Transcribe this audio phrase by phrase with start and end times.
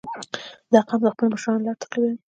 [0.71, 2.15] •دا قوم د خپلو مشرانو لار تعقیبوي.